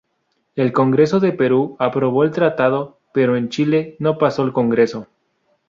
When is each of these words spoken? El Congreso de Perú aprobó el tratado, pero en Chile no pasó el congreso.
El 0.55 0.73
Congreso 0.73 1.19
de 1.19 1.31
Perú 1.31 1.75
aprobó 1.77 2.23
el 2.23 2.31
tratado, 2.31 2.97
pero 3.13 3.35
en 3.37 3.49
Chile 3.49 3.97
no 3.99 4.17
pasó 4.17 4.41
el 4.43 4.51
congreso. 4.51 5.05